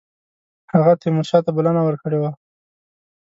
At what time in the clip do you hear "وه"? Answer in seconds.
2.19-2.31